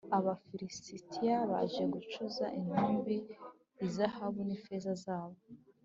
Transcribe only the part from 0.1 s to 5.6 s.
Abafilisitiya baje gucuza intumbi izahabu n’ifeza zabo